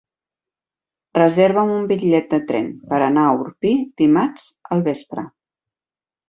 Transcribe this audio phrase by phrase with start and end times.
[1.17, 5.29] Reserva'm un bitllet de tren per anar a Orpí dimarts al vespre.